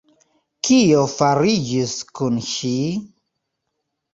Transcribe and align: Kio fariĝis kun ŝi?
Kio 0.67 1.03
fariĝis 1.11 1.93
kun 2.21 2.41
ŝi? 2.49 2.73